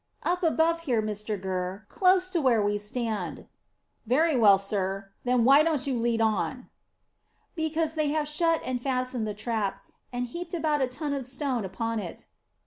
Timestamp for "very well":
4.07-4.57